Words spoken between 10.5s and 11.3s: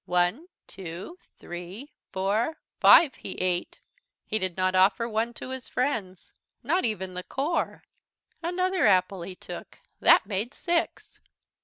six!